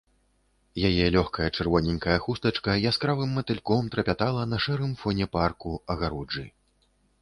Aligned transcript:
Яе 0.87 1.05
лёгкая 1.15 1.49
чырвоненькая 1.57 2.17
хустачка 2.25 2.71
яскравым 2.91 3.29
матыльком 3.37 3.93
трапятала 3.93 4.43
на 4.53 4.57
шэрым 4.67 4.91
фоне 5.01 5.25
парку, 5.35 5.71
агароджы. 5.95 6.53